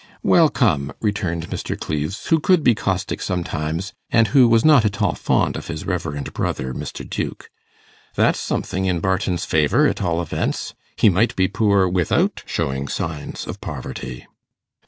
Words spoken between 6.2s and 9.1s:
brother, Mr. Duke, 'that's something in